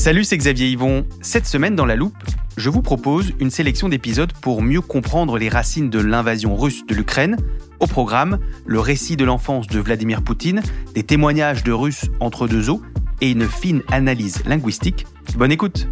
Salut, 0.00 0.24
c'est 0.24 0.36
Xavier 0.36 0.68
Yvon. 0.68 1.06
Cette 1.20 1.46
semaine 1.46 1.74
dans 1.74 1.84
la 1.84 1.96
loupe, 1.96 2.22
je 2.56 2.70
vous 2.70 2.82
propose 2.82 3.32
une 3.40 3.50
sélection 3.50 3.88
d'épisodes 3.88 4.32
pour 4.40 4.62
mieux 4.62 4.80
comprendre 4.80 5.36
les 5.36 5.48
racines 5.48 5.90
de 5.90 5.98
l'invasion 5.98 6.56
russe 6.56 6.86
de 6.86 6.94
l'Ukraine. 6.94 7.36
Au 7.80 7.86
programme, 7.86 8.38
le 8.64 8.80
récit 8.80 9.16
de 9.16 9.24
l'enfance 9.24 9.66
de 9.66 9.80
Vladimir 9.80 10.22
Poutine, 10.22 10.62
des 10.94 11.02
témoignages 11.02 11.64
de 11.64 11.72
Russes 11.72 12.06
entre 12.20 12.46
deux 12.48 12.70
eaux 12.70 12.82
et 13.20 13.30
une 13.30 13.48
fine 13.48 13.82
analyse 13.90 14.44
linguistique. 14.46 15.06
Bonne 15.36 15.52
écoute 15.52 15.86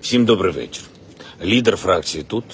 Всім 0.00 0.24
добрий 0.24 0.52
вечір. 0.52 0.84
Лідер 1.44 1.76
фракції 1.76 2.24
тут, 2.24 2.44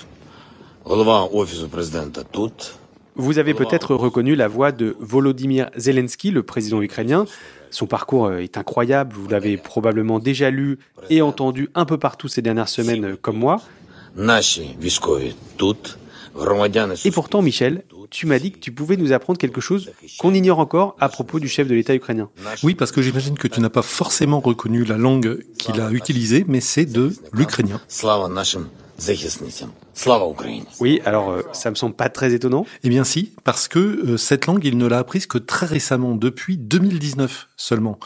голова 0.84 1.24
офісу 1.24 1.68
президента 1.68 2.22
тут. 2.22 2.72
vous 3.15 3.39
avez 3.39 3.53
peut-être 3.53 3.95
reconnu 3.95 4.35
la 4.35 4.47
voix 4.47 4.71
de 4.71 4.95
Volodymyr 4.99 5.69
Zelensky, 5.75 6.31
le 6.31 6.43
président 6.43 6.81
ukrainien. 6.81 7.25
Son 7.69 7.87
parcours 7.87 8.25
euh, 8.25 8.37
est 8.37 8.57
incroyable, 8.57 9.15
vous 9.15 9.27
l'avez 9.27 9.57
probablement 9.57 10.19
déjà 10.19 10.49
lu 10.49 10.79
et 11.09 11.21
entendu 11.21 11.69
un 11.73 11.85
peu 11.85 11.97
partout 11.97 12.27
ces 12.27 12.41
dernières 12.41 12.69
semaines 12.69 13.05
euh, 13.05 13.17
comme 13.21 13.37
moi. 13.37 13.61
Et 17.05 17.11
pourtant, 17.11 17.41
Michel, 17.41 17.83
tu 18.09 18.25
m'as 18.25 18.39
dit 18.39 18.51
que 18.51 18.59
tu 18.59 18.71
pouvais 18.71 18.97
nous 18.97 19.13
apprendre 19.13 19.39
quelque 19.39 19.61
chose 19.61 19.91
qu'on 20.19 20.33
ignore 20.33 20.59
encore 20.59 20.95
à 20.99 21.09
propos 21.09 21.39
du 21.39 21.47
chef 21.47 21.67
de 21.67 21.75
l'État 21.75 21.95
ukrainien. 21.95 22.29
Oui, 22.63 22.75
parce 22.75 22.91
que 22.91 23.01
j'imagine 23.01 23.37
que 23.37 23.47
tu 23.47 23.61
n'as 23.61 23.69
pas 23.69 23.81
forcément 23.81 24.39
reconnu 24.39 24.83
la 24.83 24.97
langue 24.97 25.43
qu'il 25.57 25.79
a 25.79 25.91
utilisée, 25.91 26.45
mais 26.47 26.61
c'est 26.61 26.85
de 26.85 27.13
l'ukrainien. 27.33 27.81
Oui, 30.79 31.01
alors 31.05 31.31
euh, 31.31 31.41
ça 31.53 31.69
me 31.69 31.75
semble 31.75 31.95
pas 31.95 32.09
très 32.09 32.33
étonnant. 32.33 32.65
Eh 32.83 32.89
bien 32.89 33.03
si, 33.03 33.33
parce 33.43 33.67
que 33.67 33.79
euh, 33.79 34.17
cette 34.17 34.45
langue, 34.45 34.63
il 34.63 34.77
ne 34.77 34.87
l'a 34.87 34.99
apprise 34.99 35.27
que 35.27 35.37
très 35.37 35.65
récemment, 35.65 36.15
depuis 36.15 36.57
2019 36.57 37.49
seulement. 37.57 37.99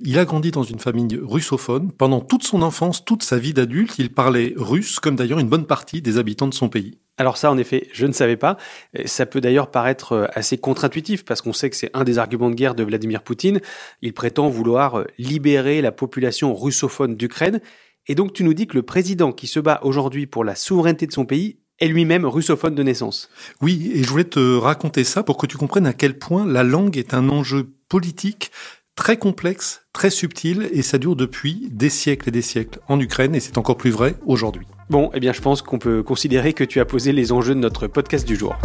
Il 0.00 0.18
a 0.18 0.24
grandi 0.24 0.50
dans 0.50 0.62
une 0.62 0.78
famille 0.78 1.18
russophone. 1.22 1.92
Pendant 1.92 2.20
toute 2.20 2.44
son 2.44 2.62
enfance, 2.62 3.04
toute 3.04 3.22
sa 3.22 3.38
vie 3.38 3.54
d'adulte, 3.54 3.98
il 3.98 4.12
parlait 4.12 4.54
russe, 4.56 5.00
comme 5.00 5.16
d'ailleurs 5.16 5.38
une 5.38 5.48
bonne 5.48 5.66
partie 5.66 6.02
des 6.02 6.18
habitants 6.18 6.48
de 6.48 6.54
son 6.54 6.68
pays. 6.68 6.98
Alors 7.18 7.36
ça, 7.36 7.50
en 7.50 7.58
effet, 7.58 7.88
je 7.92 8.06
ne 8.06 8.12
savais 8.12 8.36
pas. 8.36 8.56
Ça 9.04 9.26
peut 9.26 9.40
d'ailleurs 9.40 9.70
paraître 9.70 10.12
euh, 10.12 10.26
assez 10.34 10.56
contre-intuitif 10.56 11.24
parce 11.24 11.42
qu'on 11.42 11.52
sait 11.52 11.68
que 11.68 11.76
c'est 11.76 11.90
un 11.94 12.04
des 12.04 12.18
arguments 12.18 12.48
de 12.50 12.54
guerre 12.54 12.74
de 12.74 12.84
Vladimir 12.84 13.22
Poutine. 13.22 13.60
Il 14.02 14.14
prétend 14.14 14.48
vouloir 14.48 15.04
libérer 15.18 15.82
la 15.82 15.90
population 15.90 16.54
russophone 16.54 17.16
d'Ukraine 17.16 17.60
et 18.08 18.14
donc 18.14 18.32
tu 18.32 18.42
nous 18.42 18.54
dis 18.54 18.66
que 18.66 18.74
le 18.74 18.82
président 18.82 19.32
qui 19.32 19.46
se 19.46 19.60
bat 19.60 19.80
aujourd'hui 19.82 20.26
pour 20.26 20.42
la 20.42 20.54
souveraineté 20.54 21.06
de 21.06 21.12
son 21.12 21.26
pays 21.26 21.58
est 21.78 21.88
lui-même 21.88 22.24
russophone 22.24 22.74
de 22.74 22.82
naissance. 22.82 23.28
Oui, 23.60 23.92
et 23.94 24.02
je 24.02 24.08
voulais 24.08 24.24
te 24.24 24.56
raconter 24.56 25.04
ça 25.04 25.22
pour 25.22 25.36
que 25.36 25.46
tu 25.46 25.56
comprennes 25.56 25.86
à 25.86 25.92
quel 25.92 26.18
point 26.18 26.46
la 26.46 26.64
langue 26.64 26.96
est 26.96 27.14
un 27.14 27.28
enjeu 27.28 27.68
politique 27.88 28.50
très 28.96 29.16
complexe, 29.16 29.82
très 29.92 30.10
subtil, 30.10 30.68
et 30.72 30.82
ça 30.82 30.98
dure 30.98 31.14
depuis 31.14 31.68
des 31.70 31.88
siècles 31.88 32.30
et 32.30 32.32
des 32.32 32.42
siècles 32.42 32.80
en 32.88 32.98
Ukraine, 32.98 33.34
et 33.36 33.40
c'est 33.40 33.56
encore 33.56 33.76
plus 33.76 33.92
vrai 33.92 34.16
aujourd'hui. 34.26 34.66
Bon, 34.90 35.10
eh 35.14 35.20
bien 35.20 35.32
je 35.32 35.40
pense 35.40 35.62
qu'on 35.62 35.78
peut 35.78 36.02
considérer 36.02 36.52
que 36.52 36.64
tu 36.64 36.80
as 36.80 36.84
posé 36.84 37.12
les 37.12 37.30
enjeux 37.30 37.54
de 37.54 37.60
notre 37.60 37.86
podcast 37.86 38.26
du 38.26 38.34
jour. 38.34 38.56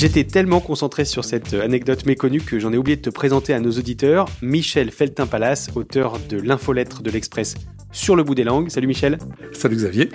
J'étais 0.00 0.22
tellement 0.22 0.60
concentré 0.60 1.04
sur 1.04 1.24
cette 1.24 1.54
anecdote 1.54 2.06
méconnue 2.06 2.40
que 2.40 2.60
j'en 2.60 2.72
ai 2.72 2.76
oublié 2.76 2.94
de 2.94 3.02
te 3.02 3.10
présenter 3.10 3.52
à 3.52 3.58
nos 3.58 3.72
auditeurs 3.72 4.28
Michel 4.42 4.92
Feltin-Palas, 4.92 5.70
auteur 5.74 6.20
de 6.28 6.40
l'infolettre 6.40 7.02
de 7.02 7.10
l'Express 7.10 7.56
sur 7.90 8.14
le 8.14 8.22
bout 8.22 8.36
des 8.36 8.44
langues. 8.44 8.68
Salut 8.68 8.86
Michel. 8.86 9.18
Salut 9.50 9.74
Xavier. 9.74 10.08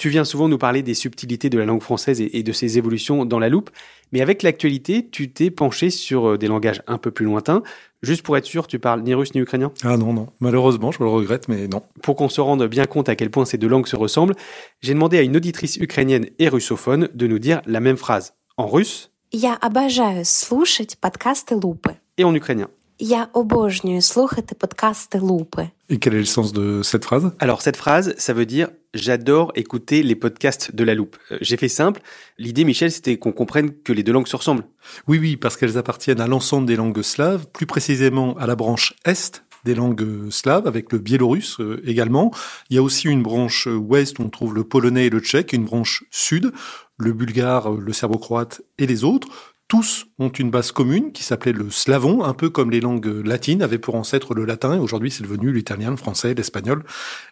Tu 0.00 0.10
viens 0.10 0.24
souvent 0.24 0.48
nous 0.48 0.58
parler 0.58 0.82
des 0.82 0.92
subtilités 0.92 1.48
de 1.48 1.58
la 1.58 1.64
langue 1.64 1.80
française 1.80 2.20
et 2.20 2.38
et 2.38 2.42
de 2.42 2.52
ses 2.52 2.76
évolutions 2.76 3.24
dans 3.24 3.38
la 3.38 3.48
loupe, 3.48 3.70
mais 4.12 4.20
avec 4.20 4.42
l'actualité, 4.42 5.08
tu 5.10 5.30
t'es 5.30 5.50
penché 5.50 5.88
sur 5.88 6.28
euh, 6.32 6.36
des 6.38 6.48
langages 6.48 6.82
un 6.86 6.98
peu 6.98 7.10
plus 7.10 7.24
lointains. 7.24 7.62
Juste 8.02 8.22
pour 8.22 8.36
être 8.36 8.44
sûr, 8.44 8.66
tu 8.66 8.78
parles 8.78 9.00
ni 9.02 9.14
russe 9.14 9.34
ni 9.34 9.40
ukrainien 9.40 9.72
Ah 9.82 9.96
non, 9.96 10.12
non, 10.12 10.26
malheureusement, 10.38 10.92
je 10.92 11.02
le 11.02 11.08
regrette, 11.08 11.48
mais 11.48 11.66
non. 11.66 11.82
Pour 12.02 12.14
qu'on 12.16 12.28
se 12.28 12.42
rende 12.42 12.66
bien 12.66 12.84
compte 12.84 13.08
à 13.08 13.16
quel 13.16 13.30
point 13.30 13.46
ces 13.46 13.56
deux 13.56 13.68
langues 13.68 13.86
se 13.86 13.96
ressemblent, 13.96 14.34
j'ai 14.82 14.92
demandé 14.92 15.16
à 15.18 15.22
une 15.22 15.34
auditrice 15.34 15.76
ukrainienne 15.76 16.26
et 16.38 16.48
russophone 16.50 17.08
de 17.14 17.26
nous 17.26 17.38
dire 17.38 17.62
la 17.66 17.80
même 17.80 17.96
phrase 17.96 18.34
en 18.58 18.66
russe 18.68 19.10
Я 19.32 19.54
обожаю 19.62 20.24
слушать 20.24 20.96
подкасти 21.00 21.54
Лупи. 21.54 21.94
et 22.18 22.24
en 22.24 22.34
ukrainien. 22.34 22.68
Я 23.00 23.28
обожнюю 23.32 24.00
слухати 24.00 24.54
подкасти 24.54 25.18
Лупи. 25.18 25.70
Et 25.90 25.98
quel 25.98 26.14
est 26.14 26.18
le 26.18 26.24
sens 26.24 26.52
de 26.52 26.82
cette 26.82 27.04
phrase 27.04 27.30
Alors 27.38 27.60
cette 27.60 27.76
phrase, 27.76 28.14
ça 28.16 28.32
veut 28.32 28.46
dire 28.46 28.68
j'adore 28.94 29.52
écouter 29.54 30.02
les 30.02 30.16
podcasts 30.16 30.74
de 30.74 30.82
la 30.82 30.94
loupe. 30.94 31.16
Euh, 31.30 31.38
J'ai 31.42 31.58
fait 31.58 31.68
simple. 31.68 32.00
L'idée, 32.38 32.64
Michel, 32.64 32.90
c'était 32.90 33.18
qu'on 33.18 33.32
comprenne 33.32 33.70
que 33.84 33.92
les 33.92 34.02
deux 34.02 34.12
langues 34.12 34.26
se 34.26 34.36
ressemblent. 34.36 34.64
Oui, 35.06 35.18
oui, 35.18 35.36
parce 35.36 35.56
qu'elles 35.58 35.76
appartiennent 35.76 36.22
à 36.22 36.26
l'ensemble 36.26 36.66
des 36.66 36.76
langues 36.76 37.02
slaves, 37.02 37.46
plus 37.52 37.66
précisément 37.66 38.34
à 38.38 38.46
la 38.46 38.56
branche 38.56 38.94
Est 39.04 39.42
des 39.66 39.74
langues 39.74 40.30
slaves, 40.30 40.66
avec 40.66 40.92
le 40.92 40.98
biélorusse 40.98 41.60
euh, 41.60 41.82
également. 41.84 42.30
Il 42.70 42.76
y 42.76 42.78
a 42.78 42.82
aussi 42.82 43.08
une 43.08 43.22
branche 43.22 43.66
euh, 43.66 43.74
ouest 43.76 44.18
où 44.18 44.22
on 44.22 44.30
trouve 44.30 44.54
le 44.54 44.64
polonais 44.64 45.06
et 45.06 45.10
le 45.10 45.20
tchèque, 45.20 45.52
et 45.52 45.56
une 45.56 45.64
branche 45.66 46.04
sud, 46.10 46.52
le 46.96 47.12
bulgare, 47.12 47.74
euh, 47.74 47.78
le 47.78 47.92
serbo-croate 47.92 48.62
et 48.78 48.86
les 48.86 49.04
autres. 49.04 49.28
Tous 49.71 50.07
ont 50.19 50.27
une 50.27 50.51
base 50.51 50.73
commune 50.73 51.13
qui 51.13 51.23
s'appelait 51.23 51.53
le 51.53 51.69
slavon, 51.69 52.25
un 52.25 52.33
peu 52.33 52.49
comme 52.49 52.71
les 52.71 52.81
langues 52.81 53.25
latines 53.25 53.61
avaient 53.61 53.77
pour 53.77 53.95
ancêtre 53.95 54.33
le 54.33 54.43
latin, 54.43 54.75
et 54.75 54.77
aujourd'hui 54.77 55.09
c'est 55.09 55.23
devenu 55.23 55.53
l'italien, 55.53 55.91
le 55.91 55.95
français, 55.95 56.33
l'espagnol, 56.33 56.83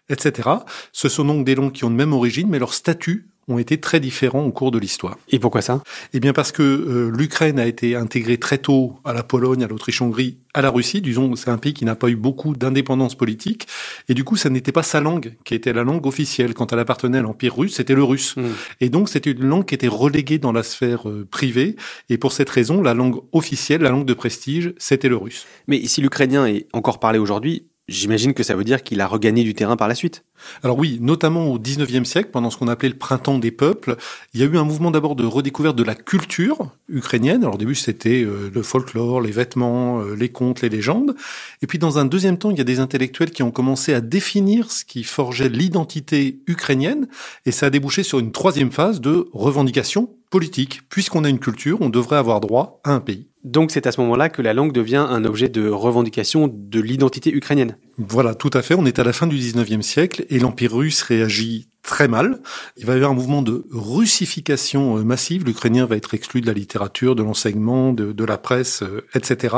etc. 0.08 0.48
Ce 0.94 1.10
sont 1.10 1.26
donc 1.26 1.44
des 1.44 1.54
langues 1.54 1.74
qui 1.74 1.84
ont 1.84 1.92
de 1.92 1.98
même 1.98 2.14
origine, 2.14 2.48
mais 2.48 2.58
leurs 2.58 2.74
statuts 2.74 3.28
ont 3.50 3.58
été 3.58 3.80
très 3.80 4.00
différents 4.00 4.46
au 4.46 4.52
cours 4.52 4.72
de 4.72 4.80
l'histoire. 4.80 5.18
Et 5.30 5.40
pourquoi 5.40 5.62
ça? 5.62 5.84
Eh 6.14 6.20
bien 6.20 6.34
parce 6.34 6.52
que 6.52 6.64
euh, 6.64 7.12
l'Ukraine 7.14 7.60
a 7.60 7.66
été 7.66 7.96
intégrée 7.96 8.38
très 8.38 8.60
tôt 8.60 9.00
à 9.04 9.12
la 9.12 9.24
Pologne, 9.24 9.64
à 9.64 9.68
l'Autriche-Hongrie, 9.68 10.38
à 10.54 10.62
la 10.62 10.70
Russie. 10.70 11.02
Disons, 11.02 11.36
c'est 11.36 11.50
un 11.50 11.58
pays 11.58 11.74
qui 11.74 11.86
n'a 11.86 11.96
pas 11.96 12.10
eu 12.10 12.16
beaucoup 12.16 12.56
d'indépendance 12.56 13.16
politique. 13.16 13.68
Et 14.08 14.14
du 14.14 14.24
coup, 14.24 14.36
ça 14.36 14.50
n'était 14.50 14.72
pas 14.72 14.84
sa 14.84 15.02
langue 15.02 15.36
qui 15.44 15.56
était 15.56 15.74
la 15.74 15.84
langue 15.84 16.06
officielle. 16.06 16.54
Quand 16.54 16.72
elle 16.72 16.80
appartenait 16.80 17.18
à 17.18 17.22
l'Empire 17.22 17.58
russe, 17.58 17.76
c'était 17.76 17.96
le 17.96 18.04
russe. 18.04 18.36
Mm. 18.38 18.44
Et 18.82 18.90
donc, 18.90 19.10
c'était 19.10 19.32
une 19.32 19.46
langue 19.46 19.66
qui 19.66 19.76
était 19.76 19.88
reléguée 19.88 20.38
dans 20.38 20.52
la 20.52 20.64
sphère 20.64 21.10
euh, 21.10 21.28
privée. 21.30 21.76
Et 22.10 22.18
pour 22.18 22.32
cette 22.32 22.50
raison, 22.50 22.82
la 22.82 22.94
langue 22.94 23.20
officielle, 23.32 23.82
la 23.82 23.90
langue 23.90 24.06
de 24.06 24.14
prestige, 24.14 24.74
c'était 24.78 25.10
le 25.10 25.18
russe. 25.18 25.46
Mais 25.68 25.86
si 25.86 26.02
l'ukrainien 26.02 26.46
est 26.46 26.68
encore 26.74 27.00
parlé 27.00 27.20
aujourd'hui, 27.20 27.66
j'imagine 27.90 28.34
que 28.34 28.44
ça 28.44 28.56
veut 28.56 28.64
dire 28.64 28.84
qu'il 28.84 29.02
a 29.02 29.08
regagné 29.08 29.44
du 29.44 29.54
terrain 29.54 29.76
par 29.76 29.88
la 29.88 29.96
suite. 29.96 30.24
Alors 30.64 30.78
oui, 30.78 30.98
notamment 31.02 31.48
au 31.48 31.60
19e 31.60 32.06
siècle, 32.06 32.30
pendant 32.32 32.50
ce 32.50 32.58
qu'on 32.58 32.68
appelait 32.68 32.90
le 32.90 32.98
printemps 32.98 33.40
des 33.40 33.52
peuples, 33.52 33.98
il 34.34 34.40
y 34.40 34.44
a 34.44 34.46
eu 34.46 34.58
un 34.58 34.64
mouvement 34.64 34.92
d'abord 34.92 35.16
de 35.16 35.26
redécouverte 35.26 35.76
de 35.76 35.84
la 35.84 35.96
culture 35.96 36.72
ukrainienne. 36.88 37.44
Alors 37.44 37.56
au 37.56 37.58
début, 37.58 37.76
c'était 37.76 38.24
euh, 38.24 38.50
le 38.54 38.62
folklore, 38.64 39.22
les 39.22 39.32
vêtements, 39.32 40.02
euh, 40.02 40.16
les 40.16 40.30
contes, 40.30 40.62
les 40.62 40.70
légendes. 40.70 41.16
Et 41.62 41.68
puis 41.68 41.80
dans 41.80 42.00
un 42.00 42.06
deuxième 42.06 42.38
temps, 42.38 42.52
il 42.52 42.58
y 42.58 42.62
a 42.62 42.66
des 42.66 42.80
intellectuels 42.80 43.32
qui 43.32 43.44
ont 43.44 43.52
commencé 43.52 43.94
à 43.94 44.02
définir 44.02 44.72
ce 44.72 44.86
qui 44.86 45.04
forgeait 45.04 45.50
l'identité 45.50 46.40
ukrainienne. 46.48 47.08
Et 47.46 47.52
ça 47.52 47.68
a 47.68 47.70
débouché 47.70 48.04
sur 48.04 48.20
une 48.20 48.32
troisième 48.32 48.72
phase 48.72 49.02
de 49.02 49.28
revendication 49.34 50.10
politique. 50.30 50.82
Puisqu'on 50.90 51.24
a 51.24 51.30
une 51.30 51.40
culture, 51.40 51.80
on 51.82 51.90
devrait 51.90 52.18
avoir 52.18 52.40
droit 52.40 52.80
à 52.84 52.92
un 52.92 53.00
pays. 53.00 53.29
Donc 53.44 53.72
c'est 53.72 53.88
à 53.88 53.92
ce 53.92 54.02
moment-là 54.02 54.30
que 54.30 54.42
la 54.42 54.54
langue 54.54 54.74
devient 54.74 55.06
un 55.10 55.24
objet 55.24 55.48
de 55.48 55.70
revendication 55.70 56.50
de 56.54 56.80
l'identité 56.80 57.34
ukrainienne. 57.34 57.78
Voilà, 57.98 58.36
tout 58.36 58.50
à 58.54 58.62
fait. 58.62 58.76
On 58.76 58.86
est 58.86 59.00
à 59.00 59.04
la 59.04 59.14
fin 59.14 59.28
du 59.28 59.38
19e 59.38 59.82
siècle 59.82 60.26
et 60.30 60.40
l'Empire 60.40 60.76
russe 60.76 61.02
réagit 61.04 61.69
très 61.90 62.08
mal. 62.08 62.40
Il 62.78 62.86
va 62.86 62.94
y 62.94 62.96
avoir 62.98 63.12
un 63.12 63.16
mouvement 63.16 63.42
de 63.42 63.66
russification 63.72 64.98
euh, 64.98 65.04
massive. 65.04 65.44
L'ukrainien 65.44 65.86
va 65.86 65.98
être 65.98 66.14
exclu 66.14 66.40
de 66.40 66.46
la 66.46 66.54
littérature, 66.54 67.16
de 67.16 67.24
l'enseignement, 67.24 67.92
de, 67.94 68.12
de, 68.14 68.24
la 68.24 68.38
presse, 68.38 68.84
euh, 68.84 69.06
etc. 69.16 69.56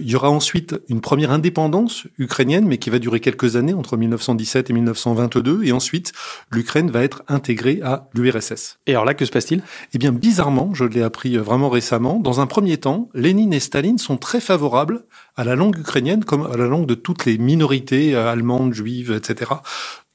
Il 0.00 0.10
y 0.10 0.16
aura 0.16 0.30
ensuite 0.30 0.74
une 0.88 1.02
première 1.02 1.30
indépendance 1.30 2.06
ukrainienne, 2.18 2.66
mais 2.66 2.78
qui 2.78 2.88
va 2.88 2.98
durer 2.98 3.20
quelques 3.20 3.56
années, 3.56 3.74
entre 3.74 3.98
1917 3.98 4.70
et 4.70 4.72
1922. 4.72 5.64
Et 5.64 5.72
ensuite, 5.72 6.12
l'Ukraine 6.50 6.90
va 6.90 7.02
être 7.02 7.22
intégrée 7.28 7.80
à 7.84 8.08
l'URSS. 8.14 8.78
Et 8.86 8.92
alors 8.92 9.04
là, 9.04 9.12
que 9.12 9.26
se 9.26 9.30
passe-t-il? 9.30 9.62
Eh 9.92 9.98
bien, 9.98 10.12
bizarrement, 10.12 10.72
je 10.72 10.84
l'ai 10.84 11.02
appris 11.02 11.36
euh, 11.36 11.42
vraiment 11.42 11.68
récemment, 11.68 12.18
dans 12.18 12.40
un 12.40 12.46
premier 12.46 12.78
temps, 12.78 13.10
Lénine 13.12 13.52
et 13.52 13.60
Staline 13.60 13.98
sont 13.98 14.16
très 14.16 14.40
favorables 14.40 15.04
à 15.36 15.44
la 15.44 15.54
langue 15.54 15.78
ukrainienne 15.78 16.24
comme 16.24 16.46
à 16.50 16.56
la 16.56 16.66
langue 16.66 16.86
de 16.86 16.94
toutes 16.94 17.26
les 17.26 17.36
minorités 17.36 18.14
allemandes, 18.16 18.72
juives, 18.72 19.12
etc 19.12 19.56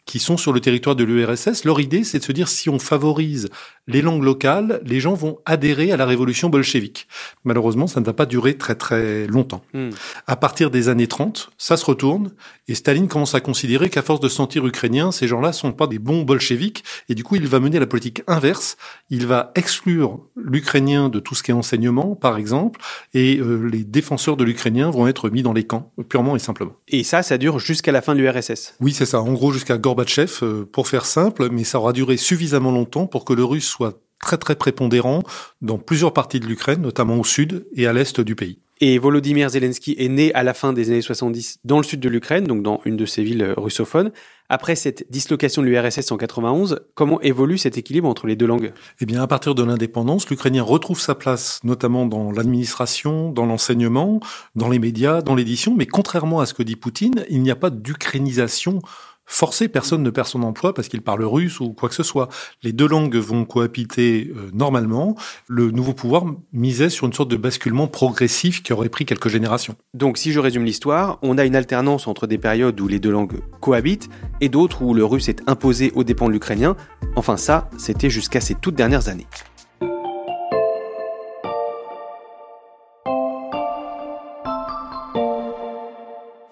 qui 0.06 0.20
sont 0.20 0.38
sur 0.38 0.52
le 0.52 0.60
territoire 0.60 0.96
de 0.96 1.04
l'URSS, 1.04 1.64
leur 1.64 1.80
idée, 1.80 2.04
c'est 2.04 2.20
de 2.20 2.24
se 2.24 2.32
dire 2.32 2.48
si 2.48 2.70
on 2.70 2.80
favorise 2.80 3.50
les 3.88 4.02
langues 4.02 4.24
locales, 4.24 4.82
les 4.86 5.00
gens 5.00 5.14
vont 5.14 5.40
adhérer 5.46 5.92
à 5.92 5.98
la 5.98 6.06
révolution 6.06 6.50
bolchevique. 6.50 7.08
Malheureusement, 7.44 7.88
ça 7.88 8.00
ne 8.00 8.06
va 8.06 8.14
pas 8.14 8.26
durer 8.26 8.58
très 8.58 8.76
très 8.76 9.28
longtemps. 9.28 9.64
Hmm. 9.74 9.90
À 10.28 10.36
partir 10.36 10.72
des 10.72 10.90
années 10.90 11.08
30, 11.08 11.52
ça 11.58 11.78
se 11.78 11.86
retourne 11.86 12.32
et 12.68 12.76
Staline 12.76 13.08
commence 13.08 13.36
à 13.36 13.42
considérer 13.42 13.90
qu'à 13.90 14.02
force 14.02 14.20
de 14.20 14.30
se 14.30 14.36
sentir 14.36 14.66
ukrainien, 14.66 15.12
ces 15.12 15.28
gens-là 15.28 15.52
sont 15.52 15.72
pas 15.72 15.88
des 15.88 16.00
bons 16.00 16.22
bolcheviques 16.22 16.84
et 17.10 17.16
du 17.16 17.24
coup, 17.24 17.36
il 17.36 17.48
va 17.48 17.60
mener 17.60 17.80
la 17.80 17.88
politique 17.88 18.24
inverse. 18.28 18.78
Il 19.10 19.28
va 19.28 19.52
exclure 19.56 20.20
l'ukrainien 20.36 21.10
de 21.10 21.20
tout 21.20 21.36
ce 21.36 21.44
qui 21.44 21.52
est 21.52 21.54
enseignement, 21.54 22.16
par 22.16 22.38
exemple, 22.38 22.80
et 23.14 23.38
euh, 23.38 23.68
les 23.68 23.84
défenseurs 23.84 24.38
de 24.38 24.44
l'ukrainien 24.44 24.90
vont 24.90 25.08
être 25.08 25.30
mis 25.30 25.44
dans 25.44 25.54
les 25.54 25.66
camps, 25.66 25.92
purement 26.08 26.36
et 26.36 26.40
simplement. 26.40 26.74
Et 26.88 27.04
ça, 27.04 27.24
ça 27.24 27.38
dure 27.38 27.60
jusqu'à 27.60 27.92
la 27.92 28.02
fin 28.02 28.16
de 28.16 28.20
l'URSS 28.20 28.76
Oui, 28.80 28.94
c'est 28.94 29.06
ça. 29.06 29.22
En 29.22 29.34
gros, 29.34 29.52
jusqu'à 29.52 29.78
Gorbatchev, 29.92 30.40
euh, 30.44 30.66
pour 30.66 30.88
faire 30.88 31.06
simple, 31.06 31.50
mais 31.52 31.66
ça 31.66 31.78
aura 31.80 31.92
duré 31.92 32.16
suffisamment 32.16 32.72
longtemps 32.72 33.08
pour 33.08 33.26
que 33.26 33.34
le 33.34 33.44
russe 33.44 33.68
soit 33.68 34.02
très 34.22 34.38
très 34.38 34.56
prépondérant 34.56 35.22
dans 35.62 35.78
plusieurs 35.78 36.14
parties 36.14 36.40
de 36.40 36.46
l'Ukraine, 36.46 36.82
notamment 36.82 37.18
au 37.18 37.26
sud 37.26 37.66
et 37.76 37.88
à 37.88 37.94
l'est 37.94 38.22
du 38.22 38.36
pays. 38.36 38.60
Et 38.84 38.98
Volodymyr 38.98 39.50
Zelensky 39.50 39.96
est 40.00 40.08
né 40.08 40.34
à 40.34 40.42
la 40.44 40.56
fin 40.56 40.74
des 40.74 40.90
années 40.90 41.02
70 41.02 41.60
dans 41.66 41.78
le 41.78 41.84
sud 41.84 42.00
de 42.00 42.10
l'Ukraine, 42.10 42.46
donc 42.46 42.64
dans 42.64 42.82
une 42.86 42.98
de 42.98 43.06
ces 43.06 43.22
villes 43.22 43.44
euh, 43.44 43.54
russophones. 43.56 44.12
Après 44.50 44.76
cette 44.76 45.10
dislocation 45.12 45.62
de 45.62 45.68
l'URSS 45.68 46.12
en 46.12 46.18
91, 46.18 46.82
comment 46.96 47.22
évolue 47.22 47.58
cet 47.58 47.78
équilibre 47.78 48.10
entre 48.10 48.28
les 48.28 48.36
deux 48.36 48.48
langues? 48.48 48.74
Eh 49.00 49.06
bien, 49.06 49.22
à 49.22 49.28
partir 49.28 49.56
de 49.56 49.64
l'indépendance, 49.64 50.28
l'Ukrainien 50.30 50.64
retrouve 50.64 51.00
sa 51.00 51.16
place, 51.16 51.60
notamment 51.64 52.06
dans 52.06 52.32
l'administration, 52.32 53.32
dans 53.32 53.46
l'enseignement, 53.46 54.20
dans 54.56 54.68
les 54.68 54.80
médias, 54.80 55.22
dans 55.22 55.36
l'édition. 55.36 55.76
Mais 55.76 55.86
contrairement 55.86 56.40
à 56.40 56.46
ce 56.46 56.54
que 56.54 56.64
dit 56.64 56.76
Poutine, 56.76 57.24
il 57.30 57.44
n'y 57.44 57.52
a 57.52 57.56
pas 57.56 57.70
d'ukrainisation 57.70 58.82
forcer 59.32 59.70
personne 59.70 60.04
ne 60.04 60.10
perd 60.10 60.28
son 60.28 60.44
emploi 60.44 60.74
parce 60.74 60.90
qu'il 60.90 61.02
parle 61.02 61.24
russe 61.24 61.62
ou 61.62 61.74
quoi 61.74 61.90
que 61.90 61.96
ce 61.96 62.04
soit. 62.04 62.28
Les 62.64 62.74
deux 62.74 62.88
langues 62.88 63.16
vont 63.16 63.46
cohabiter 63.46 64.32
euh, 64.36 64.50
normalement. 64.54 65.16
Le 65.48 65.72
nouveau 65.72 65.94
pouvoir 65.94 66.26
misait 66.52 66.90
sur 66.90 67.08
une 67.08 67.14
sorte 67.14 67.30
de 67.30 67.38
basculement 67.38 67.88
progressif 67.88 68.62
qui 68.62 68.74
aurait 68.74 68.90
pris 68.90 69.06
quelques 69.06 69.30
générations. 69.30 69.76
Donc 69.94 70.18
si 70.18 70.34
je 70.34 70.40
résume 70.40 70.66
l'histoire, 70.66 71.18
on 71.22 71.38
a 71.38 71.46
une 71.46 71.56
alternance 71.56 72.08
entre 72.08 72.28
des 72.28 72.38
périodes 72.38 72.80
où 72.82 72.88
les 72.88 73.00
deux 73.00 73.12
langues 73.12 73.40
cohabitent 73.62 74.10
et 74.42 74.50
d'autres 74.50 74.82
où 74.82 74.94
le 74.94 75.06
russe 75.06 75.30
est 75.30 75.42
imposé 75.48 75.92
aux 75.96 76.04
dépens 76.04 76.28
de 76.28 76.34
l'ukrainien. 76.34 76.76
Enfin 77.16 77.38
ça, 77.38 77.70
c'était 77.78 78.10
jusqu'à 78.10 78.42
ces 78.42 78.56
toutes 78.56 78.76
dernières 78.76 79.08
années. 79.08 79.28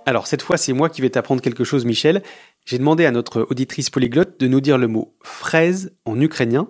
Alors 0.08 0.26
cette 0.26 0.42
fois, 0.42 0.56
c'est 0.56 0.72
moi 0.72 0.90
qui 0.90 1.00
vais 1.00 1.10
t'apprendre 1.10 1.40
quelque 1.40 1.64
chose, 1.64 1.84
Michel. 1.84 2.22
J'ai 2.66 2.78
demandé 2.78 3.06
à 3.06 3.10
notre 3.10 3.46
auditrice 3.50 3.88
polyglotte 3.90 4.38
de 4.38 4.46
nous 4.46 4.60
dire 4.60 4.76
le 4.76 4.86
mot 4.86 5.14
fraise 5.22 5.92
en 6.04 6.20
ukrainien. 6.20 6.68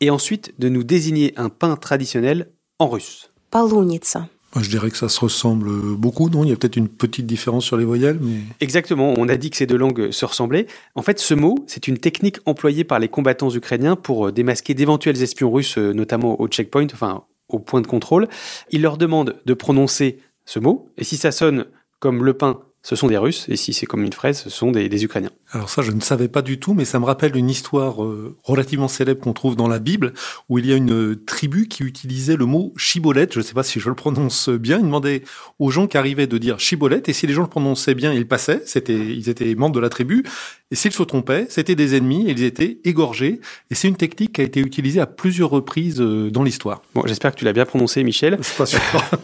Et 0.00 0.10
ensuite 0.10 0.54
de 0.58 0.68
nous 0.68 0.84
désigner 0.84 1.32
un 1.36 1.48
pain 1.48 1.76
traditionnel 1.76 2.50
en 2.78 2.88
russe. 2.88 3.30
Полуница. 3.50 4.28
je 4.58 4.68
dirais 4.68 4.90
que 4.90 4.96
ça 4.98 5.08
se 5.08 5.20
ressemble 5.20 5.70
beaucoup, 5.96 6.28
non 6.28 6.44
Il 6.44 6.50
y 6.50 6.52
a 6.52 6.56
peut-être 6.56 6.76
une 6.76 6.88
petite 6.88 7.26
différence 7.26 7.64
sur 7.64 7.78
les 7.78 7.84
voyelles, 7.84 8.18
mais... 8.20 8.40
Exactement, 8.60 9.14
on 9.16 9.28
a 9.28 9.36
dit 9.36 9.48
que 9.50 9.56
ces 9.56 9.66
deux 9.66 9.78
langues 9.78 10.10
se 10.10 10.24
ressemblaient. 10.26 10.66
En 10.94 11.02
fait, 11.02 11.18
ce 11.18 11.32
mot, 11.32 11.56
c'est 11.66 11.88
une 11.88 11.98
technique 11.98 12.38
employée 12.44 12.84
par 12.84 12.98
les 12.98 13.08
combattants 13.08 13.50
ukrainiens 13.50 13.96
pour 13.96 14.28
euh, 14.28 14.32
démasquer 14.32 14.74
d'éventuels 14.74 15.22
espions 15.22 15.50
russes, 15.50 15.78
euh, 15.78 15.92
notamment 15.92 16.38
au 16.40 16.48
checkpoint, 16.48 16.86
enfin 16.92 17.24
au 17.48 17.58
point 17.58 17.80
de 17.80 17.86
contrôle. 17.86 18.28
Ils 18.70 18.82
leur 18.82 18.98
demandent 18.98 19.36
de 19.46 19.54
prononcer 19.54 20.18
ce 20.44 20.58
mot, 20.58 20.90
et 20.98 21.04
si 21.04 21.16
ça 21.16 21.32
sonne 21.32 21.66
comme 22.01 22.25
le 22.25 22.33
pain, 22.33 22.59
ce 22.81 22.97
sont 22.97 23.07
des 23.07 23.17
Russes, 23.17 23.47
et 23.47 23.55
si 23.55 23.73
c'est 23.73 23.85
comme 23.85 24.03
une 24.03 24.11
fraise, 24.11 24.39
ce 24.39 24.49
sont 24.49 24.71
des, 24.71 25.03
Ukrainiens. 25.05 25.31
Alors 25.53 25.69
ça, 25.69 25.81
je 25.81 25.91
ne 25.91 25.99
savais 25.99 26.29
pas 26.29 26.41
du 26.41 26.59
tout, 26.59 26.73
mais 26.73 26.85
ça 26.85 26.97
me 26.97 27.03
rappelle 27.03 27.35
une 27.35 27.49
histoire 27.49 28.03
euh, 28.05 28.37
relativement 28.43 28.87
célèbre 28.87 29.19
qu'on 29.19 29.33
trouve 29.33 29.57
dans 29.57 29.67
la 29.67 29.79
Bible, 29.79 30.13
où 30.47 30.59
il 30.59 30.65
y 30.65 30.71
a 30.71 30.77
une 30.77 31.17
tribu 31.25 31.67
qui 31.67 31.83
utilisait 31.83 32.37
le 32.37 32.45
mot 32.45 32.73
chibolette, 32.77 33.33
je 33.33 33.39
ne 33.39 33.43
sais 33.43 33.53
pas 33.53 33.63
si 33.63 33.81
je 33.81 33.89
le 33.89 33.95
prononce 33.95 34.47
bien, 34.47 34.77
il 34.77 34.85
demandait 34.85 35.23
aux 35.59 35.69
gens 35.69 35.87
qui 35.87 35.97
arrivaient 35.97 36.27
de 36.27 36.37
dire 36.37 36.57
chibolette, 36.59 37.09
et 37.09 37.13
si 37.13 37.27
les 37.27 37.33
gens 37.33 37.41
le 37.41 37.49
prononçaient 37.49 37.95
bien, 37.95 38.13
ils 38.13 38.27
passaient, 38.27 38.61
c'était, 38.65 38.95
ils 38.95 39.27
étaient 39.27 39.53
membres 39.55 39.75
de 39.75 39.81
la 39.81 39.89
tribu, 39.89 40.23
et 40.71 40.75
s'ils 40.75 40.93
se 40.93 41.03
trompaient, 41.03 41.47
c'était 41.49 41.75
des 41.75 41.95
ennemis, 41.95 42.29
et 42.29 42.31
ils 42.31 42.43
étaient 42.43 42.79
égorgés, 42.85 43.41
et 43.69 43.75
c'est 43.75 43.89
une 43.89 43.97
technique 43.97 44.33
qui 44.33 44.41
a 44.41 44.45
été 44.45 44.61
utilisée 44.61 45.01
à 45.01 45.05
plusieurs 45.05 45.49
reprises 45.49 45.99
euh, 45.99 46.31
dans 46.31 46.43
l'histoire. 46.43 46.81
Bon, 46.95 47.03
j'espère 47.05 47.33
que 47.33 47.37
tu 47.37 47.43
l'as 47.43 47.53
bien 47.53 47.65
prononcé, 47.65 48.05
Michel. 48.05 48.37
Je 48.39 48.47
suis 48.47 48.57
pas 48.57 48.65
sûr. 48.65 48.79